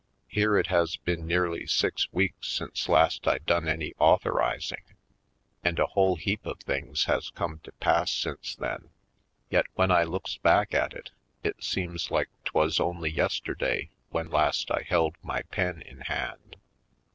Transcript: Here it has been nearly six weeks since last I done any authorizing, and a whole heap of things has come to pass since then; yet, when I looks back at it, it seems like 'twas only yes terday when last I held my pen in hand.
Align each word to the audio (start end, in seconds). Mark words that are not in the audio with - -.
Here 0.29 0.57
it 0.57 0.65
has 0.65 0.95
been 0.95 1.27
nearly 1.27 1.67
six 1.67 2.11
weeks 2.11 2.47
since 2.47 2.89
last 2.89 3.27
I 3.27 3.37
done 3.37 3.67
any 3.67 3.93
authorizing, 3.99 4.81
and 5.63 5.77
a 5.77 5.85
whole 5.85 6.15
heap 6.15 6.43
of 6.47 6.57
things 6.61 7.03
has 7.03 7.29
come 7.29 7.59
to 7.65 7.71
pass 7.73 8.09
since 8.09 8.55
then; 8.55 8.89
yet, 9.51 9.67
when 9.75 9.91
I 9.91 10.01
looks 10.05 10.37
back 10.37 10.73
at 10.73 10.93
it, 10.95 11.11
it 11.43 11.63
seems 11.63 12.09
like 12.09 12.29
'twas 12.45 12.79
only 12.79 13.11
yes 13.11 13.39
terday 13.39 13.91
when 14.09 14.31
last 14.31 14.71
I 14.71 14.81
held 14.81 15.17
my 15.21 15.43
pen 15.51 15.83
in 15.83 15.99
hand. 16.01 16.55